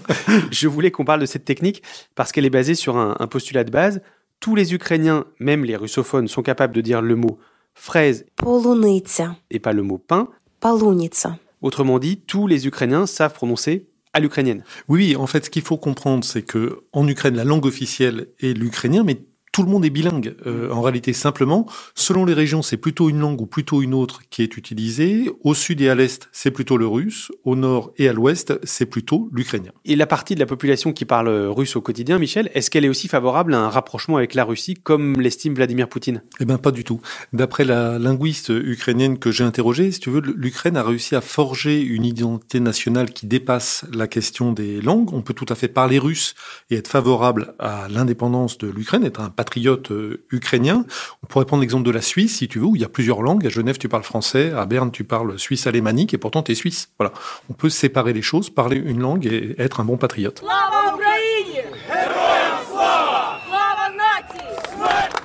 je 0.51 0.67
voulais 0.67 0.91
qu'on 0.91 1.05
parle 1.05 1.21
de 1.21 1.25
cette 1.25 1.45
technique, 1.45 1.83
parce 2.15 2.33
qu'elle 2.33 2.45
est 2.45 2.49
basée 2.49 2.75
sur 2.75 2.97
un, 2.97 3.15
un 3.17 3.27
postulat 3.27 3.63
de 3.63 3.71
base, 3.71 4.01
tous 4.39 4.55
les 4.55 4.73
Ukrainiens, 4.73 5.25
même 5.39 5.65
les 5.65 5.75
russophones, 5.75 6.27
sont 6.27 6.43
capables 6.43 6.73
de 6.73 6.81
dire 6.81 7.01
le 7.01 7.15
mot 7.15 7.39
fraise 7.73 8.25
et 9.51 9.59
pas 9.59 9.73
le 9.73 9.83
mot 9.83 9.97
pain. 9.97 10.29
Autrement 11.61 11.99
dit, 11.99 12.17
tous 12.17 12.47
les 12.47 12.67
Ukrainiens 12.67 13.05
savent 13.05 13.33
prononcer 13.33 13.87
à 14.13 14.19
l'ukrainienne. 14.19 14.63
Oui, 14.87 15.15
en 15.15 15.27
fait, 15.27 15.45
ce 15.45 15.49
qu'il 15.49 15.61
faut 15.61 15.77
comprendre, 15.77 16.23
c'est 16.23 16.41
que 16.41 16.83
en 16.93 17.07
Ukraine, 17.07 17.35
la 17.35 17.43
langue 17.43 17.65
officielle 17.65 18.27
est 18.39 18.53
l'ukrainien, 18.57 19.03
mais 19.03 19.19
tout 19.57 19.63
le 19.63 19.71
monde 19.71 19.85
est 19.85 19.89
bilingue. 19.89 20.35
Euh, 20.45 20.69
en 20.69 20.83
réalité, 20.83 21.13
simplement, 21.13 21.65
selon 21.95 22.25
les 22.25 22.35
régions, 22.35 22.61
c'est 22.61 22.77
plutôt 22.77 23.09
une 23.09 23.17
langue 23.17 23.41
ou 23.41 23.47
plutôt 23.47 23.81
une 23.81 23.95
autre 23.95 24.19
qui 24.29 24.43
est 24.43 24.55
utilisée. 24.55 25.31
Au 25.43 25.55
sud 25.55 25.81
et 25.81 25.89
à 25.89 25.95
l'est, 25.95 26.29
c'est 26.31 26.51
plutôt 26.51 26.77
le 26.77 26.85
russe. 26.85 27.31
Au 27.43 27.55
nord 27.55 27.91
et 27.97 28.07
à 28.07 28.13
l'ouest, 28.13 28.53
c'est 28.61 28.85
plutôt 28.85 29.31
l'ukrainien. 29.33 29.71
Et 29.83 29.95
la 29.95 30.05
partie 30.05 30.35
de 30.35 30.39
la 30.39 30.45
population 30.45 30.93
qui 30.93 31.05
parle 31.05 31.29
russe 31.47 31.75
au 31.75 31.81
quotidien, 31.81 32.19
Michel, 32.19 32.51
est-ce 32.53 32.69
qu'elle 32.69 32.85
est 32.85 32.89
aussi 32.89 33.07
favorable 33.07 33.55
à 33.55 33.61
un 33.61 33.69
rapprochement 33.69 34.17
avec 34.17 34.35
la 34.35 34.43
Russie, 34.43 34.75
comme 34.75 35.19
l'estime 35.19 35.55
Vladimir 35.55 35.89
Poutine? 35.89 36.21
Eh 36.39 36.45
bien, 36.45 36.59
pas 36.59 36.69
du 36.69 36.83
tout. 36.83 37.01
D'après 37.33 37.65
la 37.65 37.97
linguiste 37.97 38.49
ukrainienne 38.49 39.17
que 39.17 39.31
j'ai 39.31 39.43
interrogée, 39.43 39.91
si 39.91 39.99
tu 39.99 40.11
veux, 40.11 40.21
l'Ukraine 40.21 40.77
a 40.77 40.83
réussi 40.83 41.15
à 41.15 41.21
forger 41.21 41.81
une 41.81 42.05
identité 42.05 42.59
nationale 42.59 43.09
qui 43.09 43.25
dépasse 43.25 43.85
la 43.91 44.05
question 44.05 44.51
des 44.51 44.81
langues. 44.81 45.11
On 45.13 45.23
peut 45.23 45.33
tout 45.33 45.47
à 45.49 45.55
fait 45.55 45.67
parler 45.67 45.97
russe 45.97 46.35
et 46.69 46.75
être 46.75 46.89
favorable 46.89 47.55
à 47.57 47.87
l'indépendance 47.89 48.59
de 48.59 48.67
l'Ukraine, 48.67 49.03
être 49.03 49.19
un 49.19 49.31
patriote 49.31 49.46
euh, 49.91 50.23
ukrainien. 50.31 50.85
On 51.23 51.27
pourrait 51.27 51.45
prendre 51.45 51.61
l'exemple 51.61 51.85
de 51.85 51.91
la 51.91 52.01
Suisse, 52.01 52.37
si 52.37 52.47
tu 52.47 52.59
veux, 52.59 52.65
où 52.65 52.75
il 52.75 52.81
y 52.81 52.85
a 52.85 52.89
plusieurs 52.89 53.21
langues. 53.21 53.45
À 53.45 53.49
Genève, 53.49 53.77
tu 53.77 53.89
parles 53.89 54.03
français, 54.03 54.51
à 54.51 54.65
Berne, 54.65 54.91
tu 54.91 55.03
parles 55.03 55.37
suisse 55.39 55.67
alémanique, 55.67 56.13
et 56.13 56.17
pourtant 56.17 56.43
tu 56.43 56.51
es 56.51 56.55
suisse. 56.55 56.89
Voilà. 56.99 57.13
On 57.49 57.53
peut 57.53 57.69
séparer 57.69 58.13
les 58.13 58.21
choses, 58.21 58.49
parler 58.49 58.77
une 58.77 58.99
langue 58.99 59.25
et 59.25 59.55
être 59.57 59.79
un 59.79 59.85
bon 59.85 59.97
patriote. 59.97 60.43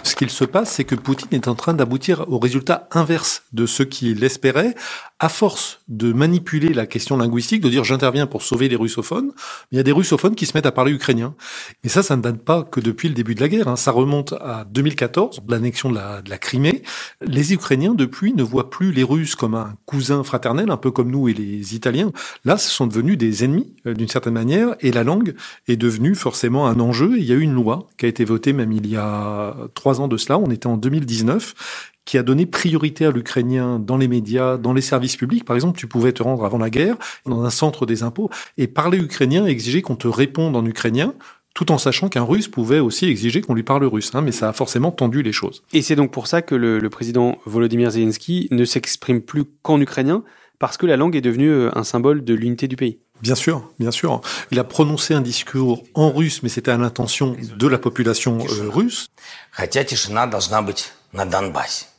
Ce 0.05 0.15
qu'il 0.15 0.31
se 0.31 0.45
passe, 0.45 0.73
c'est 0.73 0.85
que 0.85 0.95
Poutine 0.95 1.29
est 1.33 1.49
en 1.49 1.55
train 1.55 1.75
d'aboutir 1.75 2.25
au 2.29 2.39
résultat 2.39 2.89
inverse 2.93 3.43
de 3.53 3.67
ce 3.67 3.83
qu'il 3.83 4.23
espérait, 4.25 4.75
à 5.23 5.29
force 5.29 5.79
de 5.87 6.13
manipuler 6.13 6.71
la 6.75 6.85
question 6.85 7.17
linguistique, 7.17 7.61
de 7.61 7.69
dire 7.69 7.85
j'interviens 7.85 8.27
pour 8.27 8.43
sauver 8.43 8.69
les 8.69 8.75
russophones, 8.75 9.31
il 9.71 9.77
y 9.77 9.79
a 9.79 9.85
des 9.85 9.93
russophones 9.93 10.35
qui 10.35 10.47
se 10.47 10.57
mettent 10.57 10.67
à 10.67 10.73
parler 10.73 10.91
ukrainien. 10.91 11.37
Et 11.85 11.89
ça, 11.89 12.03
ça 12.03 12.17
ne 12.17 12.23
date 12.23 12.39
pas 12.39 12.65
que 12.65 12.81
depuis 12.81 13.09
le 13.09 13.15
début 13.15 13.37
de 13.37 13.41
la 13.41 13.49
guerre. 13.49 13.69
Hein. 13.69 13.77
Ça 13.77 13.93
remonte 13.93 14.33
à 14.33 14.65
2014, 14.69 15.43
l'annexion 15.49 15.91
de 15.91 15.95
la, 15.95 16.23
de 16.23 16.31
la 16.31 16.39
Crimée. 16.39 16.83
Les 17.21 17.53
Ukrainiens, 17.53 17.95
depuis, 17.95 18.35
ne 18.35 18.43
voient 18.43 18.69
plus 18.69 18.91
les 18.91 19.05
Russes 19.05 19.37
comme 19.37 19.55
un 19.55 19.77
cousin 19.87 20.25
fraternel, 20.25 20.73
un 20.73 20.77
peu 20.77 20.91
comme 20.91 21.13
nous 21.13 21.29
et 21.29 21.35
les 21.35 21.77
Italiens. 21.77 22.11
Là, 22.45 22.57
ce 22.57 22.69
sont 22.69 22.89
devenus 22.89 23.17
des 23.17 23.45
ennemis, 23.45 23.77
euh, 23.87 23.95
d'une 23.95 24.09
certaine 24.09 24.35
manière, 24.35 24.75
et 24.81 24.91
la 24.91 25.05
langue 25.05 25.37
est 25.69 25.77
devenue 25.77 26.17
forcément 26.17 26.67
un 26.67 26.81
enjeu. 26.81 27.17
il 27.17 27.25
y 27.25 27.31
a 27.31 27.37
eu 27.37 27.43
une 27.43 27.55
loi 27.55 27.89
qui 27.97 28.07
a 28.07 28.09
été 28.09 28.25
votée 28.25 28.53
même 28.53 28.73
il 28.73 28.89
y 28.89 28.97
a 28.97 29.55
trois 29.75 30.01
ans 30.01 30.09
de 30.09 30.17
cela, 30.17 30.37
on 30.39 30.51
était 30.51 30.67
en 30.67 30.77
2019, 30.77 31.92
qui 32.05 32.19
a 32.19 32.23
donné 32.23 32.47
priorité 32.47 33.07
à 33.07 33.11
l'ukrainien 33.11 33.79
dans 33.79 33.97
les 33.97 34.09
médias, 34.09 34.57
dans 34.57 34.73
les 34.73 34.81
services 34.81 35.17
publics. 35.17 35.45
Par 35.45 35.57
exemple, 35.57 35.79
tu 35.79 35.87
pouvais 35.87 36.13
te 36.13 36.23
rendre 36.23 36.45
avant 36.45 36.59
la 36.59 36.71
guerre 36.71 36.97
dans 37.27 37.45
un 37.45 37.51
centre 37.51 37.87
des 37.87 38.03
impôts 38.03 38.31
et 38.59 38.67
parler 38.67 38.99
ukrainien 38.99 39.47
et 39.47 39.51
exiger 39.51 39.83
qu'on 39.83 39.97
te 39.97 40.09
réponde 40.09 40.57
en 40.57 40.65
ukrainien 40.65 41.15
tout 41.55 41.71
en 41.71 41.79
sachant 41.79 42.09
qu'un 42.09 42.23
russe 42.23 42.49
pouvait 42.49 42.79
aussi 42.79 43.07
exiger 43.07 43.43
qu'on 43.43 43.55
lui 43.55 43.63
parle 43.63 43.85
russe. 43.85 44.11
Hein, 44.15 44.23
mais 44.23 44.33
ça 44.33 44.49
a 44.49 44.53
forcément 44.53 44.91
tendu 44.91 45.23
les 45.23 45.33
choses. 45.33 45.63
Et 45.73 45.83
c'est 45.83 45.97
donc 45.97 46.11
pour 46.11 46.27
ça 46.27 46.43
que 46.43 46.55
le, 46.55 46.79
le 46.79 46.91
président 46.91 47.37
Volodymyr 47.45 47.91
Zelensky 47.91 48.49
ne 48.51 48.65
s'exprime 48.65 49.21
plus 49.21 49.45
qu'en 49.63 49.81
ukrainien, 49.81 50.25
parce 50.59 50.77
que 50.77 50.87
la 50.87 50.97
langue 50.97 51.17
est 51.17 51.21
devenue 51.21 51.51
euh, 51.51 51.71
un 51.77 51.85
symbole 51.85 52.25
de 52.25 52.35
l'unité 52.35 52.69
du 52.69 52.77
pays. 52.77 53.01
Bien 53.21 53.35
sûr, 53.35 53.71
bien 53.79 53.93
sûr. 53.93 54.21
Il 54.51 54.59
a 54.59 54.65
prononcé 54.65 55.15
un 55.15 55.21
discours 55.21 55.85
en 55.95 56.11
russe, 56.11 56.43
mais 56.43 56.49
c'était 56.49 56.73
à 56.73 56.77
l'intention 56.77 57.37
de 57.57 57.67
la 57.69 57.79
population 57.79 58.39
euh, 58.39 58.69
russe. 58.69 59.09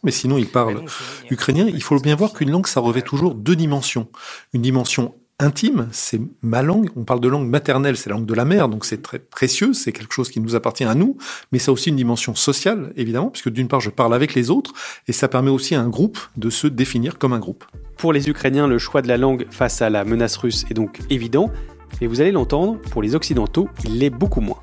Mais 0.03 0.11
sinon, 0.11 0.37
il 0.37 0.47
parle 0.47 0.83
ukrainien. 1.29 1.65
Il 1.67 1.83
faut 1.83 1.99
bien 1.99 2.15
voir 2.15 2.33
qu'une 2.33 2.51
langue, 2.51 2.67
ça 2.67 2.79
revêt 2.79 3.01
toujours 3.01 3.35
deux 3.35 3.55
dimensions. 3.55 4.07
Une 4.53 4.61
dimension 4.61 5.13
intime, 5.39 5.89
c'est 5.91 6.21
ma 6.41 6.61
langue. 6.61 6.89
On 6.95 7.03
parle 7.03 7.19
de 7.19 7.27
langue 7.27 7.47
maternelle, 7.47 7.97
c'est 7.97 8.09
la 8.09 8.15
langue 8.15 8.25
de 8.25 8.33
la 8.33 8.45
mère, 8.45 8.69
donc 8.69 8.85
c'est 8.85 9.01
très 9.01 9.19
précieux, 9.19 9.73
c'est 9.73 9.91
quelque 9.91 10.13
chose 10.13 10.29
qui 10.29 10.39
nous 10.39 10.55
appartient 10.55 10.83
à 10.83 10.95
nous. 10.95 11.17
Mais 11.51 11.59
ça 11.59 11.71
a 11.71 11.73
aussi 11.73 11.89
une 11.89 11.95
dimension 11.95 12.35
sociale, 12.35 12.93
évidemment, 12.95 13.29
puisque 13.29 13.49
d'une 13.49 13.67
part, 13.67 13.81
je 13.81 13.89
parle 13.89 14.13
avec 14.13 14.33
les 14.35 14.49
autres, 14.49 14.73
et 15.07 15.13
ça 15.13 15.27
permet 15.27 15.51
aussi 15.51 15.75
à 15.75 15.81
un 15.81 15.89
groupe 15.89 16.19
de 16.37 16.49
se 16.49 16.67
définir 16.67 17.17
comme 17.17 17.33
un 17.33 17.39
groupe. 17.39 17.65
Pour 17.97 18.13
les 18.13 18.29
Ukrainiens, 18.29 18.67
le 18.67 18.77
choix 18.77 19.01
de 19.01 19.07
la 19.07 19.17
langue 19.17 19.45
face 19.49 19.81
à 19.81 19.89
la 19.89 20.03
menace 20.03 20.37
russe 20.37 20.65
est 20.69 20.75
donc 20.75 20.99
évident, 21.09 21.51
mais 22.01 22.07
vous 22.07 22.21
allez 22.21 22.31
l'entendre, 22.31 22.79
pour 22.91 23.01
les 23.01 23.15
Occidentaux, 23.15 23.69
il 23.85 23.99
l'est 23.99 24.09
beaucoup 24.09 24.41
moins. 24.41 24.62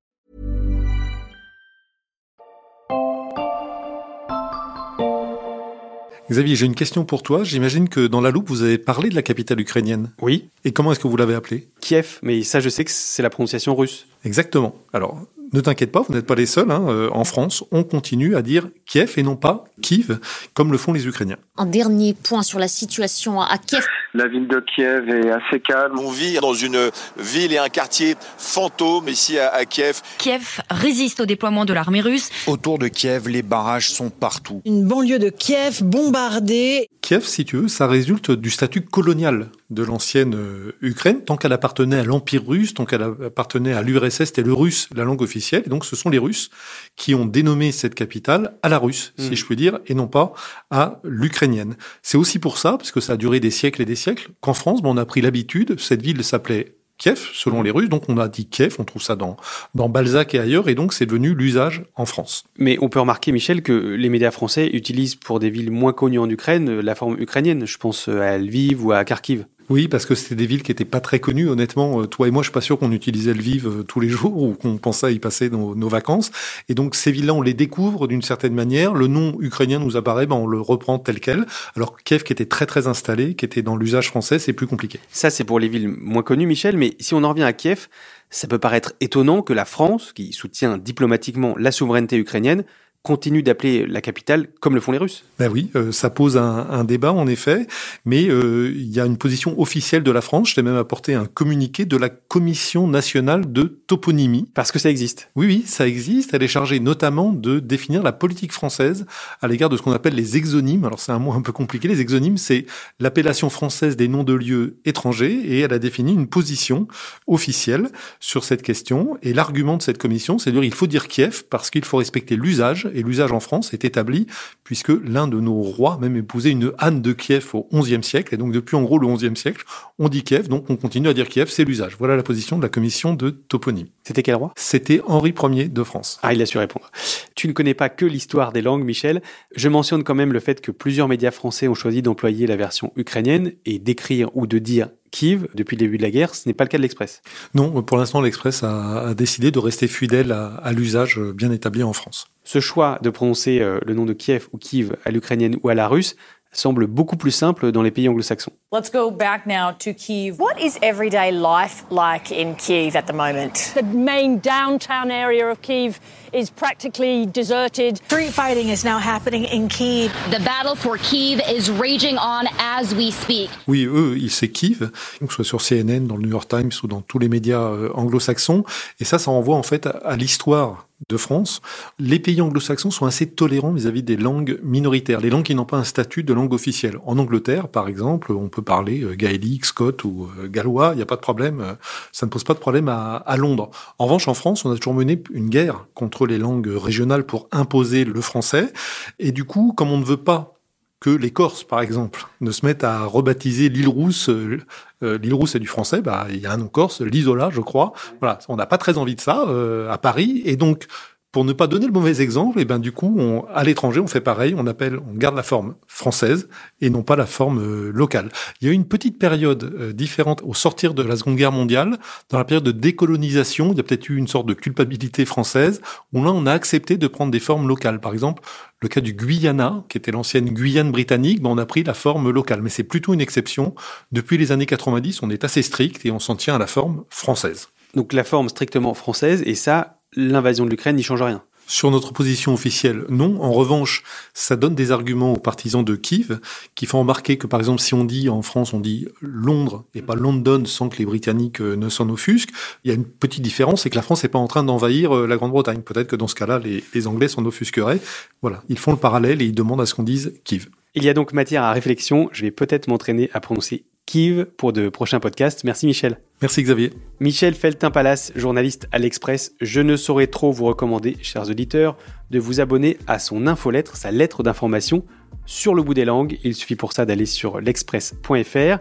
Xavier, 6.31 6.55
j'ai 6.55 6.65
une 6.65 6.75
question 6.75 7.03
pour 7.03 7.23
toi. 7.23 7.43
J'imagine 7.43 7.89
que 7.89 8.07
dans 8.07 8.21
la 8.21 8.31
loupe, 8.31 8.47
vous 8.49 8.61
avez 8.61 8.77
parlé 8.77 9.09
de 9.09 9.15
la 9.15 9.21
capitale 9.21 9.59
ukrainienne. 9.59 10.11
Oui, 10.21 10.47
Et 10.63 10.71
comment 10.71 10.91
est-ce 10.93 10.99
que 11.01 11.07
vous 11.09 11.17
l'avez 11.17 11.33
appelée? 11.35 11.67
Kiev, 11.81 12.19
mais 12.21 12.43
ça 12.43 12.59
je 12.61 12.69
sais 12.69 12.85
que 12.85 12.91
c'est 12.91 13.21
la 13.21 13.29
prononciation 13.29 13.75
russe. 13.75 14.07
Exactement. 14.23 14.73
Alors, 14.93 15.19
ne 15.51 15.59
t'inquiète 15.59 15.91
pas, 15.91 16.01
vous 16.07 16.13
n'êtes 16.13 16.25
pas 16.25 16.35
les 16.35 16.45
seuls. 16.45 16.71
hein. 16.71 16.85
Euh, 16.87 17.09
En 17.11 17.25
France, 17.25 17.65
on 17.71 17.83
continue 17.83 18.35
à 18.37 18.41
dire 18.41 18.69
Kiev 18.85 19.13
et 19.17 19.23
non 19.23 19.35
pas 19.35 19.65
Kiev, 19.81 20.19
comme 20.53 20.71
le 20.71 20.77
font 20.77 20.93
les 20.93 21.05
Ukrainiens. 21.05 21.37
Un 21.57 21.65
dernier 21.65 22.13
point 22.13 22.43
sur 22.43 22.59
la 22.59 22.69
situation 22.69 23.41
à 23.41 23.57
Kiev. 23.57 23.85
La 24.13 24.27
ville 24.27 24.47
de 24.47 24.59
Kiev 24.59 25.07
est 25.09 25.31
assez 25.31 25.61
calme. 25.61 25.97
On 25.97 26.11
vit 26.11 26.37
dans 26.41 26.53
une 26.53 26.91
ville 27.17 27.53
et 27.53 27.57
un 27.57 27.69
quartier 27.69 28.15
fantôme 28.37 29.07
ici 29.07 29.39
à, 29.39 29.53
à 29.53 29.63
Kiev. 29.63 30.01
Kiev 30.17 30.59
résiste 30.69 31.21
au 31.21 31.25
déploiement 31.25 31.63
de 31.63 31.71
l'armée 31.71 32.01
russe. 32.01 32.29
Autour 32.45 32.77
de 32.77 32.89
Kiev, 32.89 33.29
les 33.29 33.41
barrages 33.41 33.89
sont 33.89 34.09
partout. 34.09 34.61
Une 34.65 34.85
banlieue 34.85 35.17
de 35.19 35.29
Kiev 35.29 35.81
bombardée. 35.83 36.89
Kiev, 37.11 37.25
si 37.25 37.43
tu 37.43 37.57
veux, 37.57 37.67
ça 37.67 37.87
résulte 37.87 38.31
du 38.31 38.49
statut 38.49 38.79
colonial 38.79 39.49
de 39.69 39.83
l'ancienne 39.83 40.33
euh, 40.33 40.71
Ukraine. 40.81 41.21
Tant 41.25 41.35
qu'elle 41.35 41.51
appartenait 41.51 41.97
à 41.97 42.05
l'Empire 42.05 42.47
russe, 42.47 42.73
tant 42.73 42.85
qu'elle 42.85 43.03
appartenait 43.03 43.73
à 43.73 43.81
l'URSS, 43.81 44.23
c'était 44.27 44.43
le 44.43 44.53
russe 44.53 44.87
la 44.95 45.03
langue 45.03 45.21
officielle. 45.21 45.63
Et 45.65 45.69
donc, 45.69 45.83
ce 45.83 45.97
sont 45.97 46.09
les 46.09 46.19
Russes 46.19 46.51
qui 46.95 47.13
ont 47.13 47.25
dénommé 47.25 47.73
cette 47.73 47.95
capitale 47.95 48.57
à 48.63 48.69
la 48.69 48.77
russe, 48.77 49.13
si 49.17 49.35
je 49.35 49.43
puis 49.43 49.57
dire, 49.57 49.79
et 49.87 49.93
non 49.93 50.07
pas 50.07 50.31
à 50.69 51.01
l'ukrainienne. 51.03 51.75
C'est 52.01 52.17
aussi 52.17 52.39
pour 52.39 52.57
ça, 52.57 52.77
parce 52.77 52.93
que 52.93 53.01
ça 53.01 53.11
a 53.13 53.17
duré 53.17 53.41
des 53.41 53.51
siècles 53.51 53.81
et 53.81 53.85
des 53.85 53.97
siècles, 53.97 54.29
qu'en 54.39 54.53
France, 54.53 54.81
bon, 54.81 54.95
on 54.95 54.97
a 54.97 55.03
pris 55.05 55.19
l'habitude, 55.19 55.81
cette 55.81 56.01
ville 56.01 56.23
s'appelait 56.23 56.77
Kiev, 57.01 57.31
selon 57.33 57.63
les 57.63 57.71
Russes, 57.71 57.89
donc 57.89 58.03
on 58.09 58.17
a 58.19 58.27
dit 58.27 58.45
Kiev, 58.45 58.75
on 58.77 58.83
trouve 58.83 59.01
ça 59.01 59.15
dans, 59.15 59.35
dans 59.73 59.89
Balzac 59.89 60.35
et 60.35 60.39
ailleurs, 60.39 60.69
et 60.69 60.75
donc 60.75 60.93
c'est 60.93 61.07
devenu 61.07 61.33
l'usage 61.33 61.81
en 61.95 62.05
France. 62.05 62.43
Mais 62.59 62.77
on 62.79 62.89
peut 62.89 62.99
remarquer, 62.99 63.31
Michel, 63.31 63.63
que 63.63 63.73
les 63.73 64.07
médias 64.07 64.29
français 64.29 64.69
utilisent 64.71 65.15
pour 65.15 65.39
des 65.39 65.49
villes 65.49 65.71
moins 65.71 65.93
connues 65.93 66.19
en 66.19 66.29
Ukraine 66.29 66.69
euh, 66.69 66.81
la 66.81 66.93
forme 66.93 67.19
ukrainienne. 67.19 67.65
Je 67.65 67.79
pense 67.79 68.07
euh, 68.07 68.21
à 68.21 68.37
Lviv 68.37 68.85
ou 68.85 68.91
à 68.91 69.03
Kharkiv. 69.03 69.45
Oui, 69.71 69.87
parce 69.87 70.05
que 70.05 70.15
c'était 70.15 70.35
des 70.35 70.47
villes 70.47 70.63
qui 70.63 70.71
étaient 70.73 70.83
pas 70.83 70.99
très 70.99 71.21
connues, 71.21 71.47
honnêtement. 71.47 72.01
Euh, 72.01 72.05
Toi 72.05 72.27
et 72.27 72.31
moi, 72.31 72.43
je 72.43 72.47
suis 72.47 72.53
pas 72.53 72.59
sûr 72.59 72.77
qu'on 72.77 72.91
utilisait 72.91 73.33
Lviv 73.33 73.67
euh, 73.67 73.83
tous 73.83 74.01
les 74.01 74.09
jours 74.09 74.35
ou 74.43 74.53
qu'on 74.53 74.77
pensait 74.77 75.13
y 75.13 75.19
passer 75.19 75.49
nos, 75.49 75.75
nos 75.75 75.87
vacances. 75.87 76.29
Et 76.67 76.73
donc, 76.73 76.93
ces 76.93 77.09
villes-là, 77.13 77.33
on 77.33 77.41
les 77.41 77.53
découvre 77.53 78.05
d'une 78.07 78.21
certaine 78.21 78.53
manière. 78.53 78.93
Le 78.93 79.07
nom 79.07 79.37
ukrainien 79.39 79.79
nous 79.79 79.95
apparaît, 79.95 80.25
ben, 80.25 80.35
on 80.35 80.45
le 80.45 80.59
reprend 80.59 80.99
tel 80.99 81.21
quel. 81.21 81.45
Alors, 81.77 81.95
Kiev, 82.03 82.23
qui 82.23 82.33
était 82.33 82.47
très 82.47 82.65
très 82.65 82.87
installé, 82.87 83.33
qui 83.33 83.45
était 83.45 83.61
dans 83.61 83.77
l'usage 83.77 84.09
français, 84.09 84.39
c'est 84.39 84.51
plus 84.51 84.67
compliqué. 84.67 84.99
Ça, 85.09 85.29
c'est 85.29 85.45
pour 85.45 85.57
les 85.57 85.69
villes 85.69 85.87
moins 85.87 86.23
connues, 86.23 86.47
Michel, 86.47 86.75
mais 86.75 86.95
si 86.99 87.13
on 87.13 87.23
en 87.23 87.29
revient 87.29 87.43
à 87.43 87.53
Kiev, 87.53 87.87
ça 88.29 88.49
peut 88.49 88.59
paraître 88.59 88.91
étonnant 88.99 89.41
que 89.41 89.53
la 89.53 89.63
France, 89.63 90.11
qui 90.11 90.33
soutient 90.33 90.79
diplomatiquement 90.79 91.55
la 91.57 91.71
souveraineté 91.71 92.17
ukrainienne, 92.17 92.65
continue 93.03 93.41
d'appeler 93.41 93.87
la 93.87 94.01
capitale 94.01 94.47
comme 94.59 94.75
le 94.75 94.81
font 94.81 94.91
les 94.91 94.97
Russes. 94.97 95.25
Ben 95.39 95.49
oui, 95.51 95.71
euh, 95.75 95.91
ça 95.91 96.09
pose 96.09 96.37
un, 96.37 96.67
un 96.69 96.83
débat 96.83 97.11
en 97.11 97.27
effet, 97.27 97.65
mais 98.05 98.27
euh, 98.27 98.71
il 98.75 98.91
y 98.91 98.99
a 98.99 99.05
une 99.05 99.17
position 99.17 99.59
officielle 99.59 100.03
de 100.03 100.11
la 100.11 100.21
France. 100.21 100.49
Je 100.49 100.55
t'ai 100.55 100.61
même 100.61 100.75
apporté 100.75 101.15
un 101.15 101.25
communiqué 101.25 101.85
de 101.85 101.97
la 101.97 102.09
Commission 102.09 102.87
nationale 102.87 103.51
de 103.51 103.63
toponymie. 103.63 104.47
Parce 104.53 104.71
que 104.71 104.79
ça 104.79 104.89
existe. 104.89 105.29
Oui, 105.35 105.47
oui, 105.47 105.63
ça 105.65 105.87
existe. 105.87 106.33
Elle 106.33 106.43
est 106.43 106.47
chargée 106.47 106.79
notamment 106.79 107.33
de 107.33 107.59
définir 107.59 108.03
la 108.03 108.11
politique 108.11 108.51
française 108.51 109.05
à 109.41 109.47
l'égard 109.47 109.69
de 109.69 109.77
ce 109.77 109.81
qu'on 109.81 109.91
appelle 109.91 110.15
les 110.15 110.37
exonymes. 110.37 110.85
Alors 110.85 110.99
c'est 110.99 111.11
un 111.11 111.19
mot 111.19 111.33
un 111.33 111.41
peu 111.41 111.51
compliqué. 111.51 111.87
Les 111.87 112.01
exonymes, 112.01 112.37
c'est 112.37 112.65
l'appellation 112.99 113.49
française 113.49 113.95
des 113.95 114.07
noms 114.07 114.23
de 114.23 114.33
lieux 114.33 114.77
étrangers 114.85 115.33
et 115.33 115.59
elle 115.59 115.73
a 115.73 115.79
défini 115.79 116.13
une 116.13 116.27
position 116.27 116.87
officielle 117.27 117.89
sur 118.19 118.43
cette 118.43 118.61
question. 118.61 119.17
Et 119.23 119.33
l'argument 119.33 119.77
de 119.77 119.81
cette 119.81 119.97
commission, 119.97 120.37
c'est 120.37 120.51
de 120.51 120.55
dire 120.55 120.63
il 120.63 120.73
faut 120.73 120.87
dire 120.87 121.07
Kiev 121.07 121.43
parce 121.49 121.69
qu'il 121.69 121.85
faut 121.85 121.97
respecter 121.97 122.35
l'usage 122.35 122.89
et 122.93 123.03
l'usage 123.03 123.31
en 123.31 123.39
France 123.39 123.73
est 123.73 123.85
établi 123.85 124.27
puisque 124.63 124.91
l'un 125.03 125.27
de 125.27 125.39
nos 125.39 125.61
rois 125.61 125.97
même 125.99 126.15
épousait 126.15 126.51
une 126.51 126.71
Anne 126.77 127.01
de 127.01 127.13
Kiev 127.13 127.49
au 127.53 127.67
XIe 127.73 128.03
siècle. 128.03 128.33
Et 128.33 128.37
donc 128.37 128.51
depuis 128.51 128.75
en 128.75 128.83
gros 128.83 128.97
le 128.97 129.07
XIe 129.07 129.35
siècle, 129.35 129.65
on 129.99 130.09
dit 130.09 130.23
Kiev, 130.23 130.47
donc 130.47 130.69
on 130.69 130.75
continue 130.75 131.07
à 131.07 131.13
dire 131.13 131.27
Kiev, 131.27 131.49
c'est 131.49 131.63
l'usage. 131.63 131.95
Voilà 131.99 132.15
la 132.15 132.23
position 132.23 132.57
de 132.57 132.63
la 132.63 132.69
commission 132.69 133.13
de 133.13 133.29
toponymie. 133.29 133.91
C'était 134.03 134.23
quel 134.23 134.35
roi? 134.35 134.53
C'était 134.55 135.01
Henri 135.05 135.33
Ier 135.43 135.67
de 135.67 135.83
France. 135.83 136.19
Ah, 136.23 136.33
il 136.33 136.41
a 136.41 136.45
su 136.45 136.57
répondre. 136.57 136.89
Tu 137.35 137.47
ne 137.47 137.53
connais 137.53 137.73
pas 137.73 137.89
que 137.89 138.05
l'histoire 138.05 138.51
des 138.51 138.61
langues, 138.61 138.83
Michel. 138.83 139.21
Je 139.55 139.69
mentionne 139.69 140.03
quand 140.03 140.15
même 140.15 140.33
le 140.33 140.39
fait 140.39 140.61
que 140.61 140.71
plusieurs 140.71 141.07
médias 141.07 141.31
français 141.31 141.67
ont 141.67 141.75
choisi 141.75 142.01
d'employer 142.01 142.47
la 142.47 142.55
version 142.55 142.91
ukrainienne 142.95 143.53
et 143.65 143.79
d'écrire 143.79 144.29
ou 144.35 144.47
de 144.47 144.57
dire 144.57 144.89
Kiev 145.11 145.47
depuis 145.55 145.75
le 145.75 145.81
début 145.81 145.97
de 145.97 146.03
la 146.03 146.11
guerre. 146.11 146.35
Ce 146.35 146.47
n'est 146.47 146.53
pas 146.53 146.63
le 146.63 146.69
cas 146.69 146.77
de 146.77 146.83
l'Express. 146.83 147.21
Non, 147.53 147.81
pour 147.83 147.97
l'instant, 147.97 148.21
l'Express 148.21 148.63
a, 148.63 149.09
a 149.09 149.13
décidé 149.13 149.51
de 149.51 149.59
rester 149.59 149.87
fidèle 149.87 150.31
à, 150.31 150.55
à 150.55 150.71
l'usage 150.71 151.19
bien 151.19 151.51
établi 151.51 151.83
en 151.83 151.93
France. 151.93 152.27
Ce 152.51 152.59
choix 152.59 152.99
de 153.01 153.09
prononcer 153.09 153.61
euh, 153.61 153.79
le 153.85 153.93
nom 153.93 154.03
de 154.03 154.11
Kiev 154.11 154.49
ou 154.51 154.57
Kiev 154.57 154.97
à 155.05 155.11
l'ukrainienne 155.11 155.55
ou 155.63 155.69
à 155.69 155.73
la 155.73 155.87
russe 155.87 156.17
semble 156.51 156.85
beaucoup 156.85 157.15
plus 157.15 157.31
simple 157.31 157.71
dans 157.71 157.81
les 157.81 157.91
pays 157.91 158.09
anglo-saxons. 158.09 158.51
Let's 158.73 158.91
go 158.91 159.09
back 159.09 159.45
now 159.45 159.71
to 159.79 159.93
Kiev. 159.93 160.37
What 160.37 160.59
is 160.59 160.77
everyday 160.81 161.31
life 161.31 161.85
like 161.89 162.29
in 162.29 162.55
Kiev 162.55 162.97
at 162.97 163.03
the 163.03 163.13
moment? 163.13 163.71
The 163.73 163.83
main 163.83 164.41
downtown 164.41 165.11
area 165.11 165.49
of 165.49 165.61
Kiev 165.61 166.01
is 166.33 166.49
practically 166.49 167.25
deserted. 167.25 167.99
Street 168.03 168.33
fighting 168.33 168.67
is 168.67 168.83
now 168.83 168.99
happening 168.99 169.45
in 169.45 169.69
Kiev. 169.69 170.11
The 170.29 170.43
battle 170.43 170.75
for 170.75 170.97
Kiev 170.97 171.39
is 171.49 171.71
raging 171.71 172.17
on 172.17 172.47
as 172.59 172.93
we 172.93 173.13
speak. 173.13 173.49
Oui, 173.69 173.85
eux, 173.85 174.17
ils 174.17 174.29
c'est 174.29 174.49
Kiev, 174.49 174.91
que 175.25 175.33
ce 175.33 175.43
soit 175.43 175.45
sur 175.45 175.61
CNN, 175.61 176.05
dans 176.05 176.17
le 176.17 176.23
New 176.23 176.31
York 176.31 176.49
Times 176.49 176.71
ou 176.83 176.87
dans 176.87 176.99
tous 176.99 177.17
les 177.17 177.29
médias 177.29 177.61
euh, 177.61 177.91
anglo-saxons. 177.93 178.65
Et 178.99 179.05
ça, 179.05 179.19
ça 179.19 179.31
renvoie 179.31 179.55
en 179.55 179.63
fait 179.63 179.85
à, 179.85 179.91
à 180.03 180.17
l'histoire 180.17 180.89
de 181.09 181.17
France. 181.17 181.61
Les 181.99 182.19
pays 182.19 182.41
anglo-saxons 182.41 182.91
sont 182.91 183.05
assez 183.05 183.27
tolérants 183.27 183.71
vis-à-vis 183.71 184.03
des 184.03 184.17
langues 184.17 184.59
minoritaires, 184.63 185.19
les 185.19 185.29
langues 185.29 185.43
qui 185.43 185.55
n'ont 185.55 185.65
pas 185.65 185.77
un 185.77 185.83
statut 185.83 186.23
de 186.23 186.33
langue 186.33 186.53
officielle. 186.53 186.97
En 187.05 187.17
Angleterre, 187.17 187.67
par 187.67 187.87
exemple, 187.87 188.31
on 188.31 188.49
peut 188.49 188.61
parler 188.61 189.01
euh, 189.01 189.15
gaélique, 189.15 189.65
scot 189.65 190.03
ou 190.03 190.27
euh, 190.39 190.47
gallois, 190.47 190.91
il 190.93 190.97
n'y 190.97 191.01
a 191.01 191.07
pas 191.07 191.15
de 191.15 191.21
problème, 191.21 191.61
euh, 191.61 191.73
ça 192.11 192.25
ne 192.25 192.31
pose 192.31 192.43
pas 192.43 192.53
de 192.53 192.59
problème 192.59 192.87
à 192.89 193.35
Londres. 193.37 193.69
En 193.97 194.05
revanche, 194.05 194.27
en 194.27 194.33
France, 194.33 194.65
on 194.65 194.71
a 194.71 194.75
toujours 194.75 194.93
mené 194.93 195.21
une 195.31 195.49
guerre 195.49 195.85
contre 195.93 196.25
les 196.25 196.37
langues 196.37 196.69
régionales 196.69 197.25
pour 197.25 197.47
imposer 197.51 198.05
le 198.05 198.21
français. 198.21 198.71
Et 199.19 199.31
du 199.31 199.43
coup, 199.43 199.73
comme 199.75 199.91
on 199.91 199.97
ne 199.97 200.05
veut 200.05 200.17
pas 200.17 200.60
que 201.01 201.09
les 201.09 201.31
Corses, 201.31 201.63
par 201.63 201.81
exemple, 201.81 202.27
ne 202.41 202.51
se 202.51 202.65
mettent 202.65 202.83
à 202.83 203.03
rebaptiser 203.05 203.69
l'île 203.69 203.87
Rousse. 203.87 204.29
Euh, 204.29 204.59
l'île 205.01 205.33
Rousse 205.33 205.55
est 205.55 205.59
du 205.59 205.67
français, 205.67 206.01
bah 206.01 206.27
il 206.29 206.37
y 206.37 206.45
a 206.45 206.53
un 206.53 206.57
nom 206.57 206.67
corse, 206.67 207.01
l'Isola, 207.01 207.49
je 207.51 207.59
crois. 207.59 207.91
Voilà, 208.19 208.37
on 208.47 208.55
n'a 208.55 208.67
pas 208.67 208.77
très 208.77 208.99
envie 208.99 209.15
de 209.15 209.19
ça 209.19 209.45
euh, 209.47 209.91
à 209.91 209.97
Paris, 209.97 210.43
et 210.45 210.55
donc 210.55 210.85
pour 211.31 211.45
ne 211.45 211.53
pas 211.53 211.67
donner 211.67 211.85
le 211.85 211.93
mauvais 211.93 212.21
exemple, 212.21 212.59
et 212.59 212.65
ben 212.65 212.79
du 212.79 212.91
coup, 212.91 213.15
on, 213.17 213.45
à 213.53 213.63
l'étranger, 213.63 214.01
on 214.01 214.07
fait 214.07 214.21
pareil, 214.21 214.53
on 214.57 214.67
appelle, 214.67 214.99
on 215.09 215.13
garde 215.13 215.35
la 215.35 215.43
forme 215.43 215.75
française 215.87 216.49
et 216.81 216.89
non 216.89 217.03
pas 217.03 217.15
la 217.15 217.25
forme 217.25 217.59
euh, 217.61 217.91
locale. 217.93 218.29
Il 218.59 218.67
y 218.67 218.69
a 218.69 218.73
eu 218.73 218.75
une 218.75 218.87
petite 218.87 219.17
période 219.17 219.63
euh, 219.63 219.93
différente 219.93 220.41
au 220.43 220.53
sortir 220.53 220.93
de 220.93 221.03
la 221.03 221.15
Seconde 221.15 221.37
Guerre 221.37 221.53
mondiale, 221.53 221.97
dans 222.29 222.37
la 222.37 222.43
période 222.43 222.65
de 222.65 222.71
décolonisation, 222.71 223.71
il 223.71 223.77
y 223.77 223.79
a 223.79 223.83
peut-être 223.83 224.09
eu 224.09 224.17
une 224.17 224.27
sorte 224.27 224.45
de 224.45 224.53
culpabilité 224.53 225.23
française, 225.23 225.81
où 226.11 226.21
là, 226.23 226.31
on 226.31 226.45
a 226.45 226.51
accepté 226.51 226.97
de 226.97 227.07
prendre 227.07 227.31
des 227.31 227.39
formes 227.39 227.67
locales. 227.67 228.01
Par 228.01 228.11
exemple, 228.11 228.43
le 228.81 228.89
cas 228.89 228.99
du 228.99 229.13
Guyana, 229.13 229.85
qui 229.87 229.97
était 229.97 230.11
l'ancienne 230.11 230.49
Guyane 230.49 230.91
britannique, 230.91 231.41
ben 231.41 231.49
on 231.49 231.57
a 231.57 231.65
pris 231.65 231.83
la 231.83 231.93
forme 231.93 232.29
locale, 232.29 232.61
mais 232.61 232.69
c'est 232.69 232.83
plutôt 232.83 233.13
une 233.13 233.21
exception. 233.21 233.73
Depuis 234.11 234.37
les 234.37 234.51
années 234.51 234.65
90, 234.65 235.23
on 235.23 235.29
est 235.29 235.45
assez 235.45 235.61
strict 235.61 236.05
et 236.05 236.11
on 236.11 236.19
s'en 236.19 236.35
tient 236.35 236.55
à 236.55 236.59
la 236.59 236.67
forme 236.67 237.05
française. 237.09 237.69
Donc 237.95 238.11
la 238.11 238.23
forme 238.23 238.49
strictement 238.49 238.93
française, 238.93 239.43
et 239.45 239.55
ça, 239.55 240.00
l'invasion 240.15 240.65
de 240.65 240.69
l'Ukraine 240.69 240.95
n'y 240.95 241.03
change 241.03 241.21
rien. 241.21 241.43
Sur 241.67 241.89
notre 241.89 242.11
position 242.11 242.53
officielle, 242.53 243.05
non. 243.07 243.41
En 243.41 243.53
revanche, 243.53 244.03
ça 244.33 244.57
donne 244.57 244.75
des 244.75 244.91
arguments 244.91 245.31
aux 245.31 245.39
partisans 245.39 245.85
de 245.85 245.95
Kiev 245.95 246.39
qui 246.75 246.85
font 246.85 246.99
remarquer 246.99 247.37
que, 247.37 247.47
par 247.47 247.61
exemple, 247.61 247.79
si 247.79 247.93
on 247.93 248.03
dit 248.03 248.27
en 248.27 248.41
France, 248.41 248.73
on 248.73 248.81
dit 248.81 249.07
Londres 249.21 249.85
et 249.95 250.01
pas 250.01 250.15
London 250.15 250.65
sans 250.65 250.89
que 250.89 250.97
les 250.97 251.05
Britanniques 251.05 251.61
euh, 251.61 251.77
ne 251.77 251.87
s'en 251.87 252.09
offusquent, 252.09 252.49
il 252.83 252.89
y 252.89 252.91
a 252.91 252.95
une 252.95 253.05
petite 253.05 253.41
différence, 253.41 253.83
c'est 253.83 253.89
que 253.89 253.95
la 253.95 254.01
France 254.01 254.23
n'est 254.23 254.29
pas 254.29 254.39
en 254.39 254.47
train 254.47 254.63
d'envahir 254.63 255.15
euh, 255.15 255.27
la 255.27 255.37
Grande-Bretagne. 255.37 255.81
Peut-être 255.81 256.07
que 256.07 256.17
dans 256.17 256.27
ce 256.27 256.35
cas-là, 256.35 256.59
les, 256.59 256.83
les 256.93 257.07
Anglais 257.07 257.29
s'en 257.29 257.45
offusqueraient. 257.45 258.01
Voilà, 258.41 258.63
ils 258.67 258.77
font 258.77 258.91
le 258.91 258.97
parallèle 258.97 259.41
et 259.41 259.45
ils 259.45 259.55
demandent 259.55 259.81
à 259.81 259.85
ce 259.85 259.93
qu'on 259.93 260.03
dise 260.03 260.33
Kiev. 260.43 260.67
Il 260.93 261.05
y 261.05 261.09
a 261.09 261.13
donc 261.13 261.31
matière 261.31 261.63
à 261.63 261.71
réflexion. 261.71 262.27
Je 262.33 262.41
vais 262.41 262.51
peut-être 262.51 262.87
m'entraîner 262.87 263.29
à 263.33 263.39
prononcer 263.39 263.85
Kiev 264.05 264.45
pour 264.57 264.73
de 264.73 264.89
prochains 264.89 265.21
podcasts. 265.21 265.63
Merci 265.63 265.85
Michel. 265.85 266.19
Merci 266.41 266.63
Xavier. 266.63 266.91
Michel 267.19 267.53
Feltin-Palace, 267.53 268.31
journaliste 268.35 268.87
à 268.91 268.97
l'Express. 268.97 269.53
Je 269.61 269.79
ne 269.79 269.95
saurais 269.95 270.25
trop 270.25 270.51
vous 270.51 270.65
recommander, 270.65 271.17
chers 271.21 271.47
auditeurs, 271.47 271.97
de 272.31 272.39
vous 272.39 272.59
abonner 272.59 272.97
à 273.05 273.19
son 273.19 273.45
infolettre, 273.45 273.95
sa 273.95 274.09
lettre 274.09 274.41
d'information 274.41 275.05
sur 275.45 275.75
le 275.75 275.83
bout 275.83 275.93
des 275.93 276.03
langues. 276.03 276.39
Il 276.43 276.55
suffit 276.55 276.75
pour 276.75 276.93
ça 276.93 277.05
d'aller 277.05 277.27
sur 277.27 277.61
l'express.fr. 277.61 278.79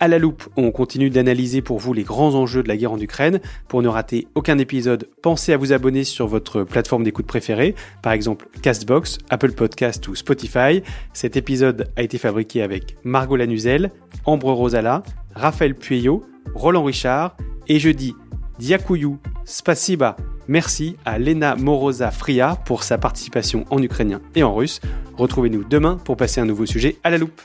À 0.00 0.06
la 0.06 0.18
loupe, 0.18 0.48
on 0.56 0.70
continue 0.70 1.08
d'analyser 1.08 1.62
pour 1.62 1.78
vous 1.78 1.94
les 1.94 2.02
grands 2.02 2.34
enjeux 2.34 2.62
de 2.62 2.68
la 2.68 2.76
guerre 2.76 2.92
en 2.92 3.00
Ukraine. 3.00 3.40
Pour 3.68 3.80
ne 3.80 3.88
rater 3.88 4.28
aucun 4.34 4.58
épisode, 4.58 5.08
pensez 5.22 5.54
à 5.54 5.56
vous 5.56 5.72
abonner 5.72 6.04
sur 6.04 6.26
votre 6.26 6.62
plateforme 6.62 7.04
d'écoute 7.04 7.26
préférée, 7.26 7.74
par 8.02 8.12
exemple 8.12 8.48
Castbox, 8.60 9.16
Apple 9.30 9.52
Podcast 9.52 10.06
ou 10.08 10.14
Spotify. 10.14 10.82
Cet 11.14 11.38
épisode 11.38 11.90
a 11.96 12.02
été 12.02 12.18
fabriqué 12.18 12.60
avec 12.60 12.96
Margot 13.02 13.36
Lanuzel, 13.36 13.92
Ambre 14.26 14.52
Rosala, 14.52 15.02
Raphaël 15.34 15.74
Pueyo, 15.74 16.22
Roland 16.54 16.84
Richard 16.84 17.36
et 17.68 17.78
je 17.78 17.90
dis 17.90 18.14
Diakuyu, 18.58 19.16
Spasiba, 19.44 20.16
merci 20.48 20.96
à 21.04 21.18
Lena 21.18 21.54
Moroza 21.56 22.10
Fria 22.10 22.56
pour 22.66 22.82
sa 22.82 22.98
participation 22.98 23.64
en 23.70 23.82
ukrainien 23.82 24.20
et 24.34 24.42
en 24.42 24.54
russe. 24.54 24.80
Retrouvez-nous 25.16 25.64
demain 25.64 25.96
pour 26.04 26.16
passer 26.16 26.40
un 26.40 26.46
nouveau 26.46 26.66
sujet 26.66 26.96
à 27.04 27.10
la 27.10 27.18
loupe. 27.18 27.40